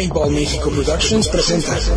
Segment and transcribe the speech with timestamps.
[0.00, 1.76] Paintball México Productions presenta.
[1.76, 1.92] Esto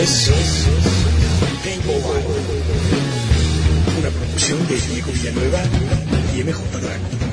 [0.00, 0.30] es
[1.62, 2.24] Paintball
[3.98, 5.62] Una producción de Diego Villanueva
[6.34, 7.25] y MJ.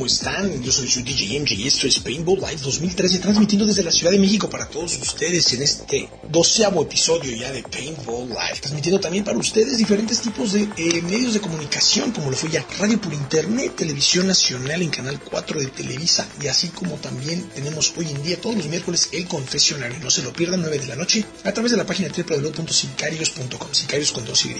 [0.00, 0.62] ¿Cómo están?
[0.62, 4.10] Yo soy su DJ MJ y esto es Paintball Live 2013 transmitiendo desde la Ciudad
[4.10, 8.60] de México para todos ustedes en este doceavo episodio ya de Paintball Live.
[8.62, 12.64] Transmitiendo también para ustedes diferentes tipos de eh, medios de comunicación como lo fue ya
[12.78, 17.92] radio por internet, televisión nacional en Canal 4 de Televisa y así como también tenemos
[17.98, 19.98] hoy en día todos los miércoles el confesionario.
[19.98, 24.12] No se lo pierdan 9 de la noche a través de la página www.sicarios.com, sicarios
[24.12, 24.56] con dos Y.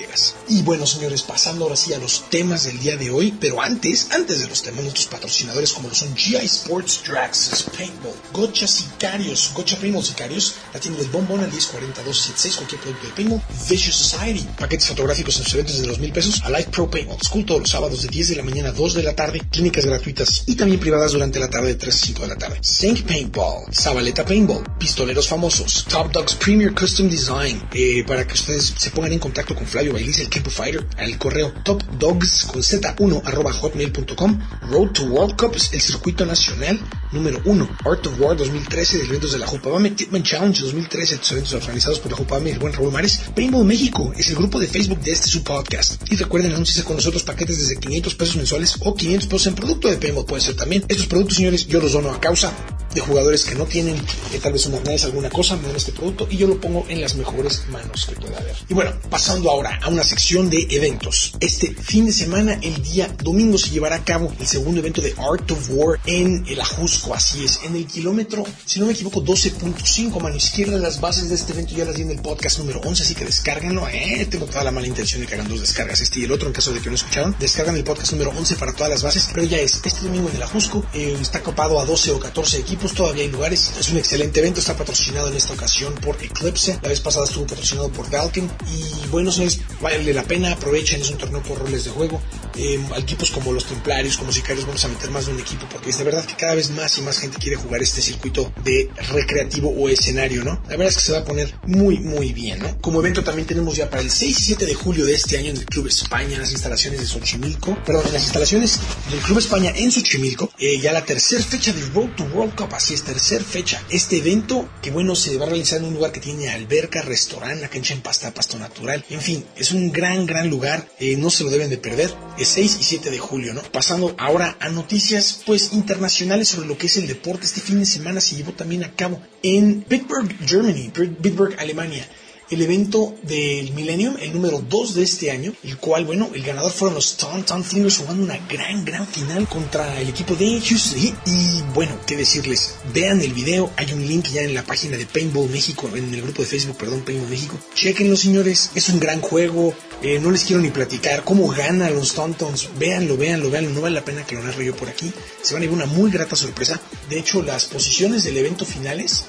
[0.51, 4.09] Y bueno señores, pasando ahora sí a los temas del día de hoy, pero antes,
[4.11, 5.30] antes de los temas nuestros patrocinadores
[5.75, 11.11] como lo son GI Sports, Draxis, Paintball, Gocha Sicarios, Gocha Paintball Sicarios, la tienda del
[11.11, 15.89] bombón al 104276, cualquier producto de Paintball, Vicious Society, paquetes fotográficos en sus eventos desde
[15.89, 18.73] 2000 pesos, Alive Pro Paintball, School todos los sábados de 10 de la mañana a
[18.73, 21.99] 2 de la tarde, clínicas gratuitas y también privadas durante la tarde de 3 a
[21.99, 22.59] 5 de la tarde.
[22.63, 28.75] Sync Paintball, Zabaleta Paintball, pistoleros famosos, Top Dogs Premier Custom Design, eh, para que ustedes
[28.77, 33.23] se pongan en contacto con Flavio Bailis, el Campo Fighter, al correo topdogs con z1
[33.25, 36.81] arroba hotmail.com, Road to World Cup el circuito nacional
[37.13, 37.69] número 1.
[37.85, 39.91] Art of War 2013 de eventos de la Jupabame.
[39.91, 43.21] Titman Challenge 2013 de eventos organizados por la Jupabame y el buen Raúl Mares.
[43.37, 46.11] Paintball México es el grupo de Facebook de este su podcast.
[46.11, 49.89] Y recuerden anunciarse con nosotros paquetes desde 500 pesos mensuales o 500 pesos en producto
[49.89, 50.87] de Paintball puede ser también.
[50.89, 52.55] Estos productos, señores, yo los dono a causa
[52.95, 53.97] de jugadores que no tienen
[54.33, 56.85] eh, tal vez una arnés, alguna cosa, me dan este producto y yo lo pongo
[56.89, 58.57] en las mejores manos que pueda haber.
[58.69, 61.35] Y bueno, pasando ahora a una sección de eventos.
[61.41, 65.15] Este fin de semana, el día domingo, se llevará a cabo el segundo evento de
[65.19, 69.23] Art of War en el Ajusco, así es, en el kilómetro, si no me equivoco,
[69.23, 70.79] 12.5, mano izquierda.
[70.79, 73.25] Las bases de este evento ya las di en el podcast número 11, así que
[73.25, 73.87] descárguenlo.
[73.89, 76.49] Eh, tengo toda la mala intención de que hagan dos descargas, este y el otro,
[76.49, 77.37] en caso de que no escucharon.
[77.39, 80.37] Descargan el podcast número 11 para todas las bases, pero ya es este domingo en
[80.37, 80.85] el Ajusco.
[80.95, 83.73] Eh, está copado a 12 o 14 equipos, todavía hay lugares.
[83.79, 86.79] Es un excelente evento, está patrocinado en esta ocasión por Eclipse.
[86.83, 88.51] La vez pasada estuvo patrocinado por Valken.
[88.73, 92.21] Y bueno, señores, vale la pena, aprovechen, es un torneo por roles de juego.
[92.63, 95.89] Eh, equipos como los Templarios, como Sicarios, vamos a meter más de un equipo porque
[95.89, 98.91] es de verdad que cada vez más y más gente quiere jugar este circuito de
[99.09, 100.61] recreativo o escenario, ¿no?
[100.65, 102.79] La verdad es que se va a poner muy, muy bien, ¿no?
[102.83, 105.49] Como evento también tenemos ya para el 6 y 7 de julio de este año
[105.49, 108.79] en el Club España, en las instalaciones de Xochimilco, perdón, en las instalaciones
[109.11, 112.75] del Club España en Xochimilco, eh, ya la tercera fecha del Road to World Cup,
[112.75, 113.83] así es, tercera fecha.
[113.89, 117.63] Este evento, que bueno, se va a realizar en un lugar que tiene alberca, restaurante,
[117.63, 121.31] la cancha en pasta, pasto natural, en fin, es un gran, gran lugar, eh, no
[121.31, 123.63] se lo deben de perder, es 6 y 7 de julio, ¿no?
[123.63, 127.47] Pasando ahora a noticias, pues, internacionales sobre lo que es el deporte.
[127.47, 130.91] Este fin de semana se llevó también a cabo en Bitburg, Germany,
[131.21, 132.07] Bitburg, Alemania
[132.51, 136.73] el evento del Millennium, el número 2 de este año, el cual, bueno, el ganador
[136.73, 140.99] fueron los Tauntaun Flingers jugando una gran, gran final contra el equipo de Houston.
[141.27, 145.07] Y bueno, qué decirles, vean el video, hay un link ya en la página de
[145.07, 147.57] Paintball México, en el grupo de Facebook, perdón, Paintball México.
[147.75, 149.73] Chequenlo, señores, es un gran juego,
[150.03, 153.95] eh, no les quiero ni platicar cómo ganan los Tauntauns, véanlo, véanlo, véanlo, no vale
[153.95, 155.13] la pena que lo narre yo por aquí,
[155.43, 156.81] se van a ir una muy grata sorpresa.
[157.09, 159.25] De hecho, las posiciones del evento finales,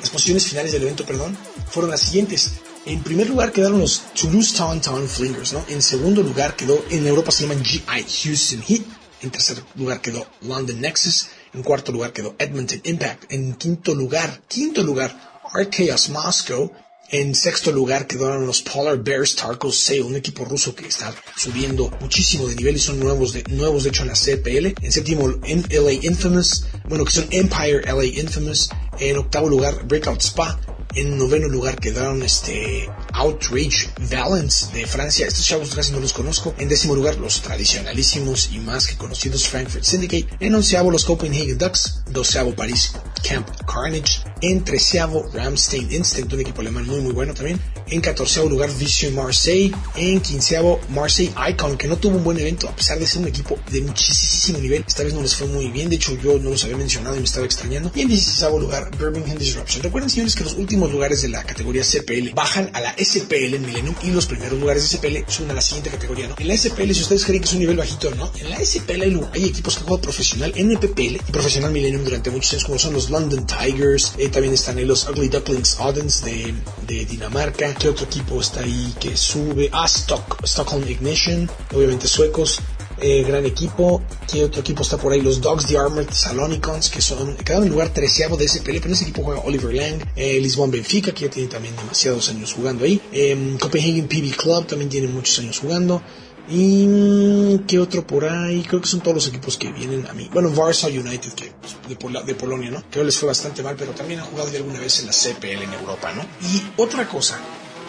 [0.00, 1.36] las posiciones finales del evento, perdón,
[1.70, 2.52] fueron las siguientes.
[2.86, 5.64] En primer lugar quedaron los Toulouse Town Flingers, ¿no?
[5.68, 8.82] En segundo lugar quedó, en Europa se llaman GI Houston Heat.
[9.22, 11.26] En tercer lugar quedó London Nexus.
[11.52, 13.32] En cuarto lugar quedó Edmonton Impact.
[13.32, 16.70] En quinto lugar, quinto lugar, Archaeos Moscow.
[17.10, 21.88] En sexto lugar quedaron los Polar Bears Tarkov Sale, un equipo ruso que está subiendo
[22.00, 24.74] muchísimo de nivel y son nuevos de, nuevos de hecho en la CPL.
[24.84, 28.70] En séptimo, LA Infamous, bueno, que son Empire LA Infamous.
[28.98, 30.58] En octavo lugar, Breakout Spa.
[30.96, 35.26] En noveno lugar quedaron este Outrage Valence de Francia.
[35.26, 36.54] Estos chavos casi no los conozco.
[36.56, 40.26] En décimo lugar los tradicionalísimos y más que conocidos Frankfurt Syndicate.
[40.40, 42.02] En onceavo los Copenhagen Ducks.
[42.10, 42.92] Doceavo París
[43.28, 44.22] Camp Carnage.
[44.40, 47.60] En treceavo Ramstein Instinct, un equipo alemán muy muy bueno también.
[47.88, 49.72] En 14 lugar Vision Marseille.
[49.94, 53.28] En 15 Marseille Icon, que no tuvo un buen evento a pesar de ser un
[53.28, 54.84] equipo de muchísimo nivel.
[54.86, 55.88] Esta vez no les fue muy bien.
[55.88, 57.92] De hecho, yo no los había mencionado y me estaba extrañando.
[57.94, 59.82] Y en 16 lugar Birmingham Disruption.
[59.82, 63.66] Recuerden, señores, que los últimos lugares de la categoría CPL bajan a la SPL en
[63.66, 66.34] Millennium y los primeros lugares de SPL suben a la siguiente categoría, ¿no?
[66.38, 68.30] En la SPL, si ustedes creen que es un nivel bajito, ¿no?
[68.38, 72.64] En la SPL hay, equipos que juegan profesional, NPPL y profesional Millennium durante muchos años,
[72.64, 76.54] como son los London Tigers, eh, también están los Ugly Ducklings Oddens de,
[76.86, 77.75] de, Dinamarca.
[77.78, 79.68] ¿Qué otro equipo está ahí que sube?
[79.72, 82.60] Ah, Stock, Stockholm Ignition, obviamente suecos.
[82.98, 84.02] Eh, gran equipo.
[84.30, 85.20] ¿Qué otro equipo está por ahí?
[85.20, 88.92] Los Dogs the Armored Salonicons, que son, quedaron en lugar treceavo de SPL, pero en
[88.92, 92.84] ese equipo juega Oliver Lang, eh, Lisbon Benfica, que ya tiene también demasiados años jugando
[92.86, 93.00] ahí.
[93.12, 96.00] Eh, Copenhagen PB Club también tiene muchos años jugando.
[96.48, 98.62] ¿Y mm, qué otro por ahí?
[98.62, 100.30] Creo que son todos los equipos que vienen a mí.
[100.32, 101.52] Bueno, Warsaw United, que
[101.88, 102.80] de, de Polonia, ¿no?
[102.90, 105.12] Creo que les fue bastante mal, pero también han jugado de alguna vez en la
[105.12, 106.22] CPL en Europa, ¿no?
[106.22, 107.38] Y otra cosa,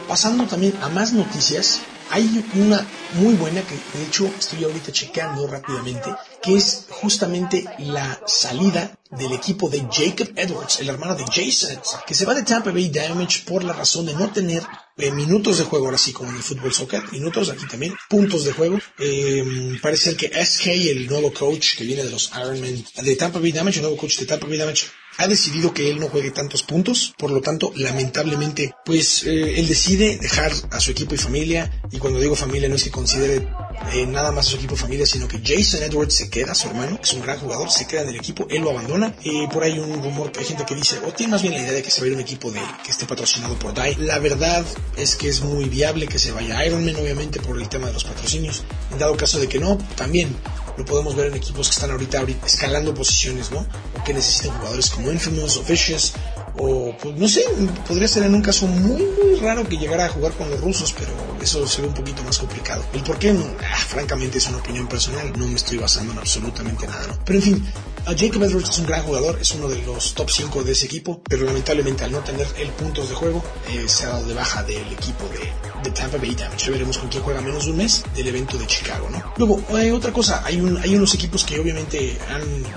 [0.07, 5.47] pasando también a más noticias, hay una muy buena que de hecho estoy ahorita checando
[5.47, 6.09] rápidamente,
[6.41, 12.13] que es justamente la salida del equipo de Jacob Edwards, el hermano de Jason, que
[12.13, 14.63] se va de Tampa Bay Damage por la razón de no tener
[14.97, 18.43] eh, minutos de juego, ahora sí como en el fútbol soccer, minutos aquí también, puntos
[18.43, 18.79] de juego.
[18.99, 23.39] Eh, parece ser que SK, el nuevo coach que viene de los Ironman, de Tampa
[23.39, 24.87] Bay Damage, el nuevo coach de Tampa Bay Damage,
[25.17, 29.67] ha decidido que él no juegue tantos puntos, por lo tanto, lamentablemente, pues eh, él
[29.67, 33.47] decide dejar a su equipo y familia, y cuando digo familia no es que considere
[33.93, 36.67] eh, nada más a su equipo y familia, sino que Jason Edwards se queda, su
[36.67, 39.63] hermano, es un gran jugador, se queda en el equipo, él lo abandona, y por
[39.63, 41.91] ahí un rumor, hay gente que dice, o tiene más bien la idea de que
[41.91, 43.95] se va a un equipo de, que esté patrocinado por DAI.
[43.95, 44.65] La verdad
[44.95, 48.03] es que es muy viable que se vaya Ironman, obviamente, por el tema de los
[48.03, 48.63] patrocinios.
[48.91, 50.35] En dado caso de que no, también
[50.77, 53.65] lo podemos ver en equipos que están ahorita, escalando posiciones, ¿no?
[53.99, 56.13] O que necesitan jugadores como Infamous o Vicious,
[56.57, 57.43] o pues no sé,
[57.87, 60.93] podría ser en un caso muy, muy raro que llegara a jugar con los rusos,
[60.97, 62.83] pero eso se ve un poquito más complicado.
[62.93, 66.87] El por qué, ah, francamente, es una opinión personal, no me estoy basando en absolutamente
[66.87, 67.19] nada, ¿no?
[67.25, 67.67] Pero en fin,
[68.15, 71.21] Jacob Edwards es un gran jugador, es uno de los top 5 de ese equipo,
[71.27, 74.63] pero lamentablemente al no tener el puntos de juego, eh, se ha dado de baja
[74.63, 76.65] del equipo de, Tampa Bay Damage.
[76.65, 79.33] Ya veremos con quién juega menos de un mes del evento de Chicago, ¿no?
[79.37, 82.17] Luego, hay otra cosa, hay, un, hay unos equipos que obviamente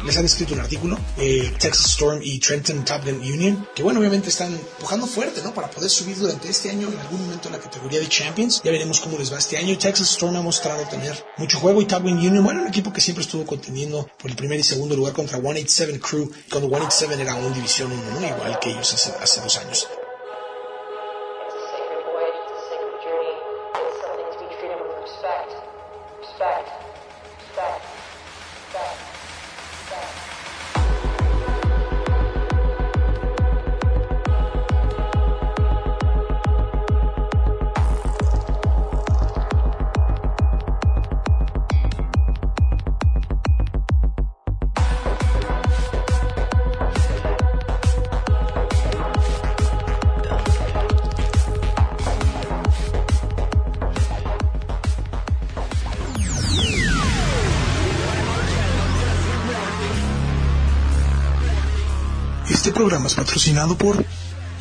[0.05, 3.99] les han escrito un artículo, eh, Texas Storm y Trenton Top Gun Union, que bueno,
[3.99, 5.53] obviamente están empujando fuerte, ¿no?
[5.53, 8.63] Para poder subir durante este año en algún momento en la categoría de Champions.
[8.65, 9.77] Ya veremos cómo les va este año.
[9.77, 13.01] Texas Storm ha mostrado tener mucho juego y Top Gun Union, bueno, un equipo que
[13.01, 17.35] siempre estuvo contendiendo por el primer y segundo lugar contra 187 Crew, cuando 187 era
[17.35, 18.27] un División 1, ¿no?
[18.27, 19.89] Igual que ellos hace, hace dos años.
[62.81, 64.03] Programa es patrocinado por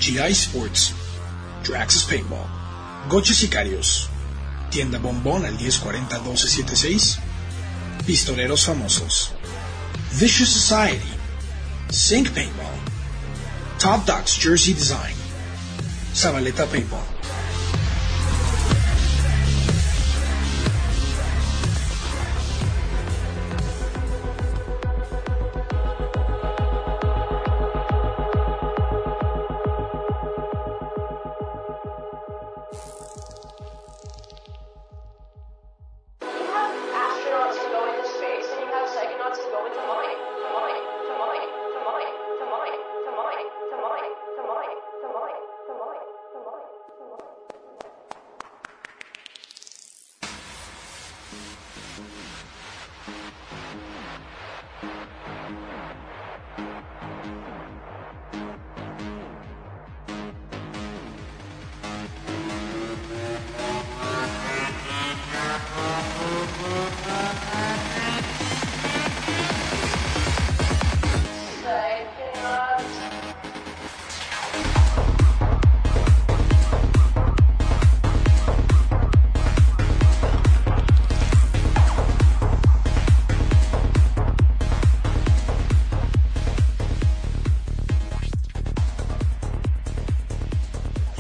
[0.02, 0.92] GI Sports,
[1.66, 2.46] Drax's Paintball,
[3.08, 4.10] Goche Sicarios,
[4.70, 7.18] Tienda Bombón al 1040-1276,
[8.06, 9.32] Pistoleros Famosos,
[10.20, 11.08] Vicious Society,
[11.92, 12.76] Sync Paintball,
[13.80, 15.16] Top Dogs Jersey Design,
[16.14, 17.19] Zabaleta Paintball.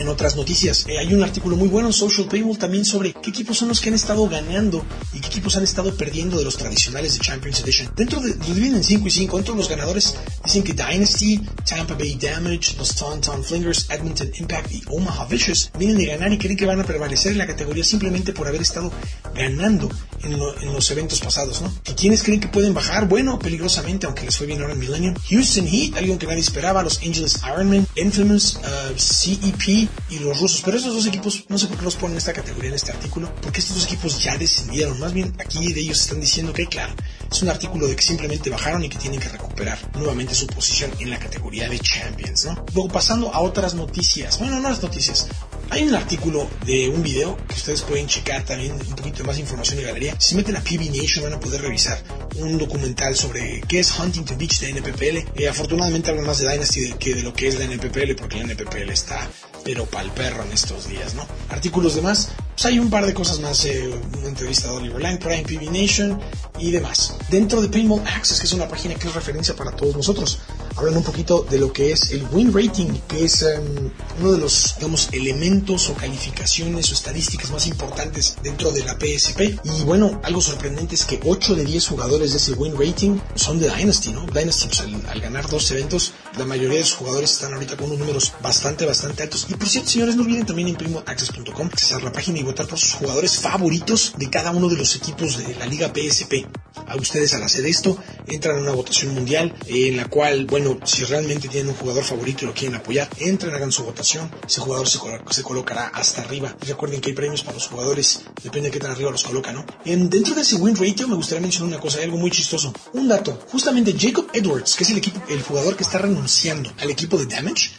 [0.09, 0.85] Otras noticias.
[0.87, 3.81] Eh, hay un artículo muy bueno en Social Paintball también sobre qué equipos son los
[3.81, 7.61] que han estado ganando y qué equipos han estado perdiendo de los tradicionales de Champions
[7.61, 7.91] Edition.
[7.95, 9.37] Dentro de, lo dividen en 5 y 5.
[9.37, 14.71] Dentro de los ganadores dicen que Dynasty, Tampa Bay Damage, los Tauntaun Flingers, Edmonton Impact
[14.71, 17.83] y Omaha Vicious vienen de ganar y creen que van a prevalecer en la categoría
[17.83, 18.91] simplemente por haber estado
[19.39, 19.89] ganando
[20.23, 20.37] en,
[20.73, 21.73] los eventos pasados, ¿no?
[21.87, 23.07] ¿Y quiénes creen que pueden bajar?
[23.07, 25.15] Bueno, peligrosamente, aunque les fue bien ahora en Millennium.
[25.29, 30.61] Houston Heat, algo que nadie esperaba, los Angeles Ironman, Infamous, uh, CEP y los rusos.
[30.63, 32.91] Pero esos dos equipos, no sé por qué los ponen en esta categoría, en este
[32.91, 34.99] artículo, porque estos dos equipos ya descendieron.
[34.99, 36.93] Más bien, aquí de ellos están diciendo que, claro,
[37.31, 40.91] es un artículo de que simplemente bajaron y que tienen que recuperar nuevamente su posición
[40.99, 42.65] en la categoría de Champions, ¿no?
[42.73, 44.37] Luego, pasando a otras noticias.
[44.37, 45.27] Bueno, no las noticias.
[45.71, 49.77] Hay un artículo de un video que ustedes pueden checar también un poquito más información
[49.77, 50.15] de galería.
[50.17, 52.01] Si meten a PB Nation van a poder revisar
[52.37, 55.17] un documental sobre qué es Huntington Beach de NPPL.
[55.39, 58.51] Eh, afortunadamente hablan más de Dynasty que de lo que es la NPPL porque la
[58.51, 59.29] NPPL está
[59.63, 61.27] pero pa'l perro en estos días, ¿no?
[61.49, 65.17] Artículos demás, pues hay un par de cosas más, eh, una entrevista de Oliver Lang,
[65.17, 66.19] Prime PB Nation
[66.59, 67.15] y demás.
[67.29, 70.39] Dentro de Paintball Access, que es una página que es referencia para todos nosotros,
[70.75, 74.39] hablan un poquito de lo que es el win rating, que es em, uno de
[74.39, 79.57] los, digamos, elementos o calificaciones o estadísticas más importantes dentro de la PSP.
[79.63, 83.59] Y bueno, algo sorprendente es que 8 de 10 jugadores de ese win rating son
[83.59, 84.25] de Dynasty, ¿no?
[84.25, 87.99] Dynasty, pues, al, ganar dos eventos, la mayoría de sus jugadores están ahorita con unos
[87.99, 89.47] números bastante, bastante altos.
[89.47, 92.79] Y por cierto, señores, no olviden también en access.com accesar la página y votar por
[92.79, 96.47] sus jugadores favoritos de cada uno de los equipos de la Liga PSP.
[96.87, 101.03] A ustedes al hacer esto, entran a una votación mundial en la cual, bueno, si
[101.03, 104.31] realmente tienen un jugador favorito y lo quieren apoyar, entren, hagan su votación.
[104.47, 106.55] Ese jugador se, colocará hasta arriba.
[106.65, 109.65] recuerden que hay premios para los jugadores, depende de qué tan arriba los colocan, ¿no?
[109.85, 112.73] En, dentro de ese win ratio me gustaría mencionar una cosa, algo muy chistoso.
[112.93, 116.89] Un dato, justamente Jacob Edwards, que es el equipo, el jugador que está renunciando al
[116.89, 117.71] equipo de Damage,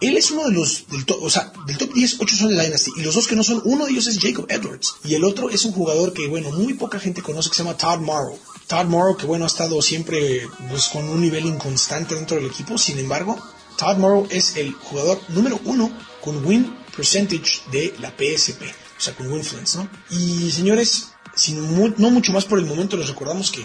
[0.00, 2.62] él es uno de los, del top, o sea, del top 10, 8 son de
[2.62, 2.92] Dynasty.
[2.96, 4.96] Y los dos que no son, uno de ellos es Jacob Edwards.
[5.04, 7.76] Y el otro es un jugador que, bueno, muy poca gente conoce que se llama
[7.76, 8.38] Todd Morrow.
[8.66, 12.78] Todd Morrow, que bueno, ha estado siempre pues, con un nivel inconstante dentro del equipo.
[12.78, 13.36] Sin embargo,
[13.76, 15.90] Todd Morrow es el jugador número uno
[16.22, 18.62] con win percentage de la PSP.
[18.98, 19.88] O sea, con Winfluence, ¿no?
[20.10, 21.56] Y señores, sin
[21.98, 23.64] no mucho más por el momento, les recordamos que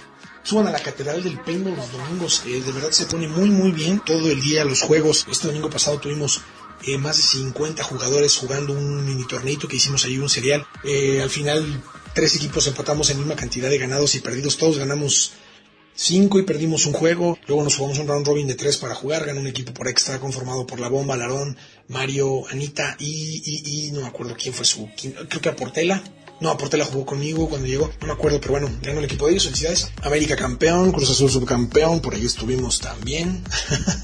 [0.53, 2.43] suban a la Catedral del Paintball los domingos.
[2.45, 5.25] Eh, de verdad se pone muy, muy bien todo el día los juegos.
[5.31, 6.41] Este domingo pasado tuvimos
[6.85, 10.63] eh, más de 50 jugadores jugando un mini torneito que hicimos ahí, un serial.
[10.83, 11.81] Eh, al final
[12.13, 14.57] tres equipos empatamos en misma cantidad de ganados y perdidos.
[14.57, 15.31] Todos ganamos
[15.95, 17.39] cinco y perdimos un juego.
[17.47, 19.25] Luego nos jugamos un round robin de tres para jugar.
[19.25, 21.57] Ganó un equipo por extra conformado por La Bomba, Larón,
[21.87, 24.87] Mario, Anita y, no me acuerdo quién fue su...
[24.95, 26.03] creo que a Portela
[26.39, 29.33] no, la jugó conmigo cuando llegó, no me acuerdo, pero bueno, ganó el equipo de
[29.33, 29.91] ellos, felicidades.
[30.01, 33.43] América campeón, Cruz Azul subcampeón, por ahí estuvimos también.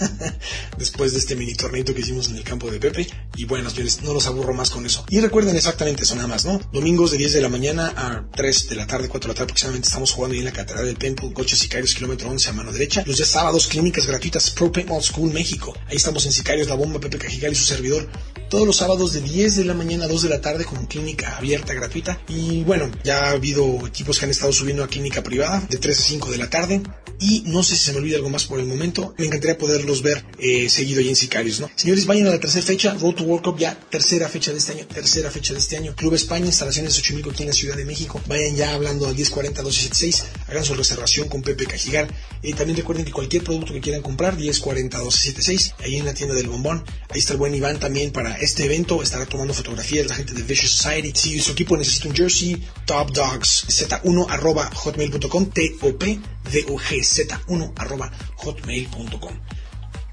[0.78, 3.08] Después de este mini torneito que hicimos en el campo de Pepe.
[3.36, 3.70] Y bueno,
[4.04, 5.04] no los aburro más con eso.
[5.10, 6.60] Y recuerden exactamente eso nada más, ¿no?
[6.72, 9.44] Domingos de 10 de la mañana a 3 de la tarde, 4 de la tarde
[9.46, 12.72] aproximadamente estamos jugando ahí en la Catedral del Paintball, Coches Sicarios, kilómetro 11 a mano
[12.72, 13.04] derecha.
[13.06, 15.76] Los días sábados, clínicas gratuitas Pro Paintball School México.
[15.88, 18.08] Ahí estamos en Sicarios, La Bomba, Pepe Cajigal y su servidor.
[18.50, 21.38] Todos los sábados de 10 de la mañana a 2 de la tarde con clínica
[21.38, 25.66] abierta gratuita y bueno, ya ha habido equipos que han estado subiendo a clínica privada
[25.70, 26.82] de 3 a 5 de la tarde.
[27.22, 29.14] Y no sé si se me olvida algo más por el momento.
[29.18, 31.70] Me encantaría poderlos ver eh, seguido ahí en Sicarios, ¿no?
[31.76, 32.94] Señores, vayan a la tercera fecha.
[32.94, 34.86] Road to World Cup ya tercera fecha de este año.
[34.88, 35.94] Tercera fecha de este año.
[35.96, 38.22] Club España, instalaciones 8000 aquí en la Ciudad de México.
[38.28, 40.24] Vayan ya hablando al 1040-1276.
[40.48, 42.08] Hagan su reservación con Pepe Cajigar.
[42.42, 45.74] y también recuerden que cualquier producto que quieran comprar, 1040-1276.
[45.80, 46.86] Ahí en la tienda del bombón.
[47.10, 49.04] Ahí está el buen Iván también para este evento.
[49.04, 51.12] Estará tomando fotografías la gente de Vicious Society.
[51.14, 59.34] Si su equipo necesita jersey, Top Dogs Z1 arroba hotmail.com, T-O-P-D-O-G Z1 arroba hotmail.com.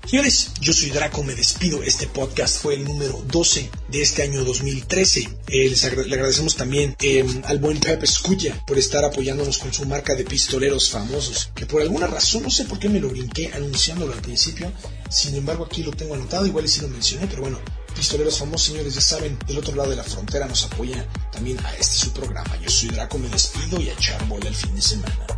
[0.06, 1.82] Señores, yo soy Draco, me despido.
[1.82, 5.28] Este podcast fue el número 12 de este año 2013.
[5.48, 9.84] Eh, les le agradecemos también em, al buen Pepe Escuya por estar apoyándonos con su
[9.84, 13.50] marca de pistoleros famosos, que por alguna razón, no sé por qué me lo brinqué
[13.52, 14.72] anunciándolo al principio,
[15.10, 17.58] sin embargo aquí lo tengo anotado, igual y si lo mencioné, pero bueno,
[17.96, 21.04] pistoleros famosos, señores, ya saben, del otro lado de la frontera nos apoya
[21.36, 22.56] también a este su programa.
[22.62, 25.35] Yo soy Draco, me despido y a echar bola el fin de semana.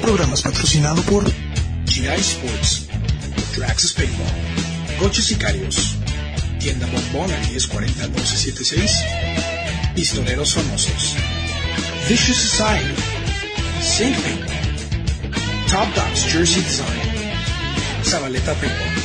[0.00, 1.24] Programa es patrocinado por
[1.86, 2.88] GI Sports,
[3.56, 4.26] Drax Paintball,
[4.98, 5.94] Coches Sicarios,
[6.58, 11.14] Tienda Bombón al 1040-1276, Pistoleros Famosos,
[12.08, 12.94] Vicious Society,
[13.82, 14.56] Saint Paintball,
[15.70, 17.02] Top Dogs Jersey Design,
[18.04, 18.97] Zabaleta Paintball.